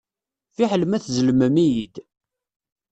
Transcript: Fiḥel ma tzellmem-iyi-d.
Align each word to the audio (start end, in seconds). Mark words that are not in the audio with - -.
Fiḥel 0.55 0.83
ma 0.85 0.97
tzellmem-iyi-d. 1.03 1.95